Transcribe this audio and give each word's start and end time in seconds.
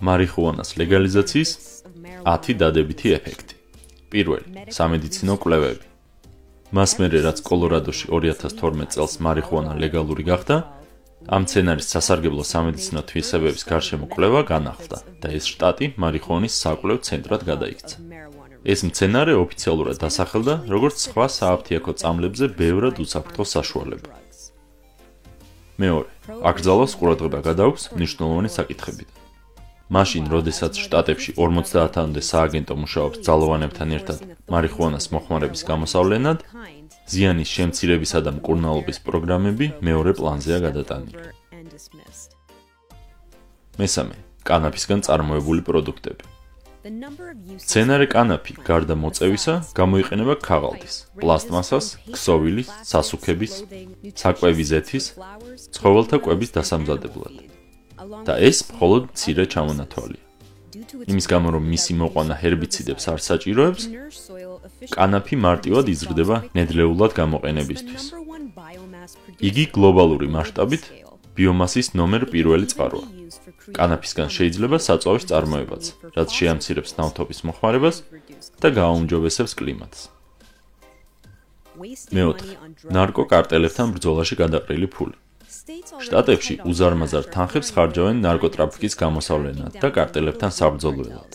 მარიხუანას 0.00 0.70
ლეგალიზაციის 0.80 1.50
10 2.24 2.58
დადებითი 2.60 3.08
ეფექტი. 3.18 3.54
პირველი, 4.10 4.66
სამედიცინო 4.74 5.34
კვლევები. 5.42 5.86
მას 6.76 6.90
მერე 7.00 7.18
რაც 7.26 7.38
კოლორადოში 7.46 8.06
2012 8.14 8.94
წელს 8.94 9.14
მარიხუანა 9.26 9.72
ლეგალური 9.82 10.24
გახდა, 10.26 10.56
ამ 11.28 11.44
სცენარის 11.50 11.90
სასარგებლო 11.92 12.44
სამედიცინო 12.46 13.02
თვისებების 13.10 13.62
გარშემო 13.70 14.06
კვლევა 14.14 14.42
განახლდა 14.48 14.98
და 15.20 15.28
ეს 15.36 15.44
შტატი 15.52 15.86
მარიხუანის 16.02 16.54
საკვლევ 16.64 16.96
ცენტრად 17.06 17.42
გადაიქცა. 17.50 17.96
ეს 18.64 18.80
მცენარე 18.88 19.34
ოფიციალურად 19.44 19.96
დასახელდა 20.04 20.54
როგორც 20.74 20.96
სხვა 21.06 21.26
სააფთიაქო 21.38 21.92
წამლებზე 22.00 22.46
ბევრად 22.60 22.96
უსაფრთხო 23.04 23.44
საშუალება. 23.56 24.10
მეორე, 25.80 26.08
აკრძალოს 26.50 26.92
ყურადღება 27.00 27.38
გადააქვს 27.48 27.84
მნიშვნელოვანი 27.96 28.50
საკითხებიდან. 28.58 29.19
მაშინ, 29.90 30.30
როდესაც 30.30 30.78
შტატებში 30.78 31.34
50-მდე 31.34 32.22
სააგენტო 32.22 32.74
მუშაობს 32.82 33.22
ძალოვანებთან 33.26 33.94
ერთად 33.98 34.18
მარიხუანას 34.54 35.10
მოხმარების 35.14 35.62
გამოსავლენად, 35.70 36.44
ზიანის 37.10 37.54
შემცირებისა 37.58 38.22
და 38.22 38.30
მკურნალობის 38.38 39.02
პროგრამები 39.06 39.66
მეორე 39.82 40.14
პლანზეა 40.20 40.58
გადატანილი. 40.66 41.26
მესამე, 43.82 44.16
კანაფისგან 44.46 45.00
წარმოებული 45.06 45.66
პროდუქტები. 45.66 46.24
სცენარე 47.60 48.06
კანაფი 48.14 48.54
გარდა 48.64 48.94
მოწევისა 48.96 49.54
გამოიყენება 49.76 50.34
ქაღალდის, 50.46 50.94
პლასტმასას, 51.20 51.86
ქსოვილის, 52.14 52.70
სასუქების, 52.88 53.54
საკვების 54.22 54.68
ზეთის, 54.72 55.04
ცხოველთა 55.76 56.22
კვების 56.24 56.54
დასამზადებლად. 56.56 57.49
და 58.26 58.34
ეს 58.40 58.58
მხოლოდ 58.70 59.02
ცირე 59.18 59.44
ჩამონათვალია. 59.52 60.24
იმის 61.10 61.26
გამო 61.26 61.48
რომ 61.58 61.64
მისი 61.74 61.92
მოყვანა 62.00 62.34
ჰერბიციდებს 62.40 63.04
არ 63.12 63.20
საჭიროებს, 63.26 63.82
კანაფი 64.94 65.36
მარტივად 65.46 65.86
იზრდება 65.94 66.36
ნედლეულად 66.54 67.12
გამოყენებისთვის. 67.20 68.02
იგი 69.48 69.64
გლობალური 69.74 70.28
მასშტაბით 70.30 70.84
ბიომასის 71.34 71.88
ნომერ 71.98 72.22
პირველი 72.30 72.66
წყაროა. 72.70 73.06
კანაფისგან 73.74 74.28
შეიძლება 74.36 74.78
საწვავის 74.86 75.24
წარმოებაც, 75.30 75.82
რაც 76.16 76.28
შეამცირებს 76.38 76.90
ნავთობის 76.98 77.40
მოხმარებას 77.46 77.96
და 78.62 78.68
გააუმჯობესებს 78.78 79.52
კლიმატს. 79.58 80.00
მეოთხე, 82.14 82.54
ნარკოკარტელებთან 82.94 83.88
ბრძოლაში 83.96 84.34
გადაყრილი 84.42 84.88
ფული. 84.94 85.16
შტატებში 86.06 86.54
უზარმაზარ 86.70 87.24
თანხებს 87.34 87.70
ხარჯავენ 87.76 88.18
ნარკოტრაფიკის 88.24 88.94
გამოსავლენად 89.02 89.78
და 89.82 89.88
კარტელებთან 89.96 90.50
საბრძოლველად. 90.58 91.32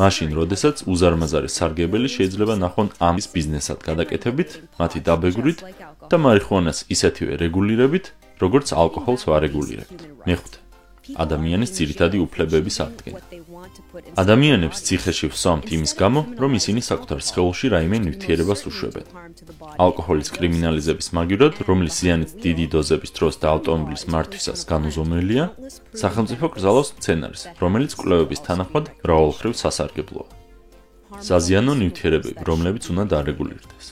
მაშინ, 0.00 0.30
როდესაც 0.40 0.76
უზარმაზარი 0.92 1.50
სარგებელი 1.56 2.08
შეიძლება 2.16 2.54
ნახონ 2.64 2.88
ამის 3.08 3.26
ბიზნესად 3.34 3.84
გადაკეთებით, 3.88 4.50
მათი 4.80 4.98
დაბეგრვით 5.08 5.58
და 6.08 6.16
მარიხუანას 6.24 6.78
ისეთივე 6.94 7.36
რეგულირებით, 7.44 8.04
როგორც 8.40 8.66
ალკოჰოლს 8.72 9.22
ვარეგულირებთ. 9.28 9.98
მეხუთე 10.24 10.69
ადამიანის 11.16 11.70
ძირითადი 11.76 12.18
უფლებების 12.26 12.76
აღდგენა. 12.84 13.20
ადამიანებს 14.22 14.78
ციხეში 14.86 15.26
ვსვამთ 15.32 15.66
იმის 15.76 15.92
გამო, 16.00 16.20
რომ 16.42 16.52
ისინი 16.60 16.80
საკუთარ 16.90 17.20
სხეულში 17.28 17.66
რაიმე 17.74 17.98
ნივთიერებას 18.06 18.60
უშვებენ. 18.70 19.06
ალკოჰოლის 19.84 20.28
კრიმინალიზების 20.36 21.08
მაგივრად, 21.16 21.54
რომლის 21.68 21.94
ზიანით 22.00 22.30
დიდი 22.44 22.66
დოზების 22.74 23.10
დროს 23.16 23.34
და 23.42 23.46
ავტომობილის 23.54 24.04
მართვისას 24.12 24.60
განუზომელია, 24.72 25.44
სახელმწიფო 26.02 26.46
კრძალავს 26.54 26.90
სცენარის, 26.96 27.42
რომელიც 27.62 27.92
კვლევების 28.00 28.40
თანახმად 28.46 28.84
მრავალხრივ 29.04 29.52
სასარგებლოა. 29.62 30.28
საზიანო 31.18 31.72
ნივთიერებები, 31.82 32.40
რომლებიც 32.46 32.84
უნდა 32.92 33.04
დარეგულირდეს. 33.12 33.86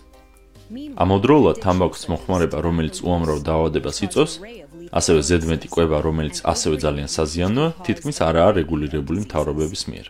ამავდროულად 1.03 1.57
თამბაქოს 1.65 2.05
მოხმარება, 2.13 2.59
რომელიც 2.61 3.01
უამრავ 3.01 3.39
დაავადებას 3.49 3.99
იწვევს, 4.05 4.35
ასევე 4.93 5.21
ზედმეტი 5.29 5.69
კვება, 5.69 5.99
რომელიც 6.05 6.37
ასევე 6.45 6.77
ძალიან 6.85 7.09
საზიანოა, 7.09 7.69
თითქმის 7.85 8.19
არაა 8.29 8.51
რეგულირებული 8.59 9.19
მთავრობების 9.29 9.83
მიერ. 9.91 10.07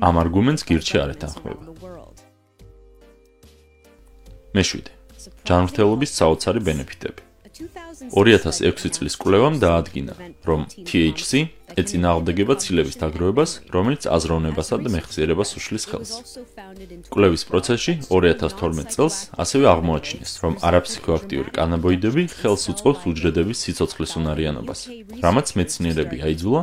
ამ 0.00 0.14
არგუმენტს 0.22 0.62
გირჩი 0.68 0.96
არ 1.02 1.10
ეთანხმება. 1.14 1.62
მეშვიდე. 4.56 4.92
ჯანმრთელობის 5.48 6.10
საოცარი 6.18 6.60
ბენეფიტები. 6.66 7.22
2006 8.08 8.96
წლის 8.96 9.14
კვლევამ 9.20 9.60
დაადგინა, 9.60 10.14
რომ 10.48 10.60
THC 10.88 11.52
ეწინააღმდეგება 11.78 12.54
ცილების 12.58 12.96
დაგროვებას, 13.00 13.50
რომელიც 13.74 14.02
აზროვნებასა 14.10 14.76
და 14.82 14.88
მეხსიერებას 14.94 15.50
უშლის 15.58 15.84
ხელს. 15.90 16.12
კვლევის 17.14 17.42
პროცესში 17.50 17.92
2012 18.10 18.90
წელს 18.94 19.16
ასევე 19.38 19.64
აღმოაჩინეს, 19.74 20.32
რომ 20.42 20.54
არაფსიქოაქტიური 20.66 21.50
კანაბოიდები 21.54 22.22
ხელს 22.40 22.64
უწყობს 22.74 23.06
უჯრედების 23.10 23.58
სიცოცხლის 23.64 24.12
უნარიანობას, 24.20 24.80
რამაც 25.22 25.46
მეცნიერები 25.58 26.16
აიძულა 26.26 26.62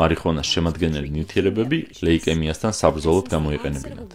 მარიხუანას 0.00 0.48
შემადგენელი 0.54 1.08
ნივთიერებები 1.16 1.78
ლეიკემიასთან 2.06 2.72
საბრძოლოდ 2.80 3.26
გამოიყენებინათ. 3.34 4.08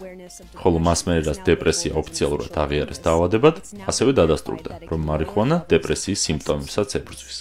ხოლო 0.60 0.78
მას 0.82 1.00
მერე 1.06 1.22
რაც 1.30 1.38
დეპრესია 1.46 1.92
ოფიციალურად 2.00 2.52
აღიარეს 2.62 3.00
დაავადებად, 3.06 3.54
ასევე 3.90 4.10
დადასტურდა, 4.20 4.70
რომ 4.90 5.00
მარიხუანა 5.10 5.56
დეპრესიის 5.70 6.20
სიმპტომებსაც 6.56 6.96
ებრძვის. 7.00 7.38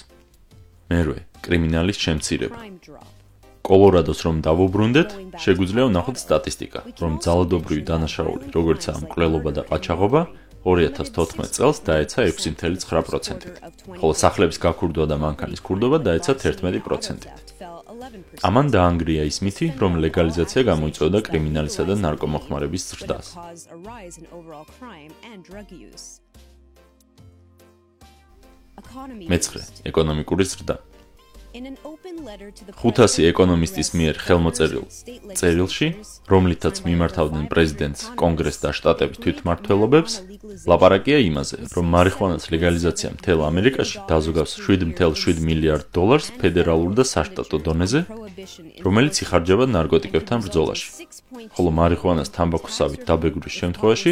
მერვე 0.92 1.20
კრიმინალის 1.46 1.98
შემცირება. 2.04 2.58
კოლორადოს 3.66 4.20
რომ 4.26 4.36
დავუბრუნდეთ, 4.46 5.10
შეგვიძლია 5.42 5.86
ვნახოთ 5.90 6.18
სტატისტიკა, 6.22 6.80
რომ 7.02 7.14
ძალადობრივი 7.26 7.84
დანაშაული, 7.90 8.46
როგორიცაა 8.54 8.98
მკვლელობა 9.06 9.52
და 9.58 9.62
ყაჩაღობა, 9.72 10.22
2014 10.66 11.50
წელს 11.58 11.78
დაეცა 11.88 12.20
6.9%-ით, 12.30 13.56
ხოლო 13.98 14.14
სახლების 14.14 14.58
გაქურდვა 14.62 15.06
და 15.10 15.18
მანქანის 15.18 15.62
ქურდობა 15.66 15.98
დაეცა 16.06 16.32
11%-ით. 16.46 17.48
ამან 18.46 18.68
დაანგრია 18.70 19.24
ის 19.26 19.42
მითი, 19.42 19.68
რომ 19.82 19.98
ლეგალიზაცია 20.06 20.62
გამოიწვევდა 20.70 21.20
კრიმინალისა 21.26 21.84
და 21.90 21.96
ნარკომოხმარების 22.06 22.84
ზრდას. 22.94 23.28
მეცხრე 29.32 29.62
ეკონომიკური 29.92 30.48
ზრდა 30.52 30.76
500 31.56 33.24
ეკონომისტის 33.32 33.90
მიერ 33.96 34.18
ხელმოწერილ 34.20 34.84
წერილში, 35.40 35.88
რომლითაც 36.28 36.82
მიმართავდნენ 36.84 37.46
პრეზიდენტს, 37.54 38.02
კონგრესს 38.20 38.60
და 38.66 38.74
შტატების 38.76 39.22
თვითმმართველობებს, 39.24 40.14
ლაპარაკია 40.68 41.22
იმაზე, 41.30 41.58
რომ 41.72 41.86
მარიხუანას 41.96 42.50
ლეგალიზაცია 42.52 43.10
მთელ 43.16 43.40
ამერიკაში 43.48 44.04
დაზოგავს 44.12 44.58
7.7 44.68 45.40
მილიარდ 45.48 45.88
დოლარს 45.96 46.28
ფედერალურ 46.44 46.92
და 47.00 47.08
საშტატო 47.08 47.58
დონეზე, 47.64 48.04
რომელიც 48.84 49.16
იხარჯება 49.24 49.66
ნარკოტიკებთან 49.72 50.44
ბრძოლაში. 50.44 50.90
ხოლო 51.56 51.72
მარიხუანას 51.80 52.30
თამბაქოსავით 52.36 53.02
დაბეგრვის 53.08 53.56
შემთხვევაში 53.62 54.12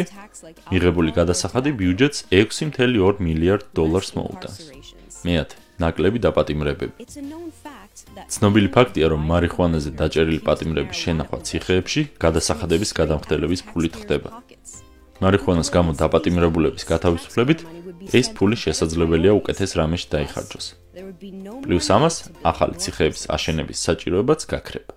მიღებული 0.72 1.10
გადასახადი 1.18 1.70
ბიუჯეტს 1.80 2.24
6.2 2.32 3.20
მილიარდ 3.20 3.64
დოლარს 3.76 4.10
მოუტანს. 4.16 4.93
მეათე 5.26 5.56
ნაკლები 5.82 6.18
დაპატიმრებები. 6.22 7.04
ცნობილი 8.30 8.68
ფაქტია, 8.76 9.06
რომ 9.12 9.22
მარიხუანაზე 9.30 9.90
დაჭერილი 9.98 10.40
პატიმრების 10.46 10.98
შენახვა 11.04 11.38
ციხეებში 11.48 12.02
გადასახადების 12.24 12.90
გადამხდელების 12.98 13.60
ფულით 13.68 13.94
ხდება. 14.02 14.30
მარიხუანას 15.22 15.68
გამო 15.74 15.90
დაპატიმრებულების 15.98 16.84
გათავისუფლებით 16.90 17.60
ეს 18.18 18.26
ფული 18.36 18.56
შესაძლებელია 18.64 19.32
უკეთეს 19.40 19.70
რამეში 19.78 20.06
დაიხარჯოს. 20.14 20.66
პლუს 21.64 21.86
ამას 21.96 22.14
ახალი 22.50 22.76
ციხეების 22.82 23.22
აშენების 23.34 23.78
საჭიროებაც 23.86 24.40
გაქრება. 24.52 24.93